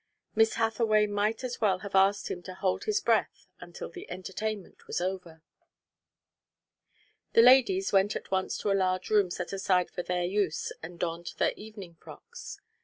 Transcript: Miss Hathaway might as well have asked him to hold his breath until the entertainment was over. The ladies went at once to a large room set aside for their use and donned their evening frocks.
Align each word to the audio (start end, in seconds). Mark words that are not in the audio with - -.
Miss 0.33 0.55
Hathaway 0.55 1.05
might 1.05 1.43
as 1.43 1.61
well 1.61 1.77
have 1.85 1.93
asked 1.93 2.31
him 2.31 2.41
to 2.41 2.55
hold 2.55 2.85
his 2.85 2.99
breath 2.99 3.45
until 3.59 3.87
the 3.87 4.09
entertainment 4.09 4.87
was 4.87 4.99
over. 4.99 5.43
The 7.33 7.43
ladies 7.43 7.93
went 7.93 8.15
at 8.15 8.31
once 8.31 8.57
to 8.57 8.71
a 8.71 8.73
large 8.73 9.11
room 9.11 9.29
set 9.29 9.53
aside 9.53 9.91
for 9.91 10.01
their 10.01 10.25
use 10.25 10.71
and 10.81 10.97
donned 10.99 11.33
their 11.37 11.51
evening 11.55 11.97
frocks. 12.01 12.59